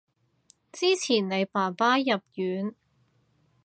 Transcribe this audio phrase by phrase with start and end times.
[0.73, 2.73] 之前你爸爸入院